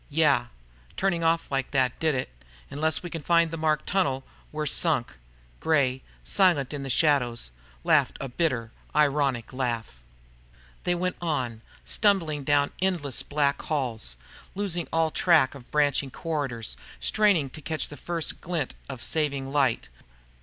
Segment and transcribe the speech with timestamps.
[0.09, 0.47] "Yeah.
[0.97, 2.31] Turning off like that did it.
[2.71, 5.15] Unless we can find that marked tunnel, we're sunk!"
[5.59, 7.51] Gray, silent in the shadows,
[7.83, 9.99] laughed a bitter, ironic laugh.
[10.85, 14.17] They went on, stumbling down endless black halls,
[14.55, 19.87] losing all track of branching corridors, straining to catch the first glint of saving light.